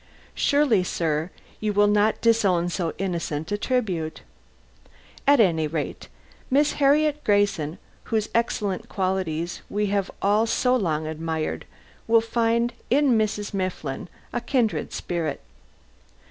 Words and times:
Surely, 0.33 0.83
sir, 0.83 1.29
you 1.59 1.73
will 1.73 1.85
not 1.85 2.21
disown 2.21 2.69
so 2.69 2.91
innocent 2.97 3.51
a 3.51 3.55
tribute! 3.55 4.21
At 5.27 5.39
any 5.39 5.67
rate, 5.67 6.07
Miss 6.49 6.71
Harriet 6.81 7.23
Grayson, 7.23 7.77
whose 8.05 8.27
excellent 8.33 8.89
qualities 8.89 9.61
we 9.69 9.85
have 9.93 10.09
all 10.19 10.47
so 10.47 10.75
long 10.75 11.05
admired, 11.05 11.65
will 12.07 12.19
find 12.19 12.73
in 12.89 13.15
Mrs. 13.15 13.53
Mifflin 13.53 14.09
a 14.33 14.41
kindred 14.41 14.91
spirit. 14.91 15.39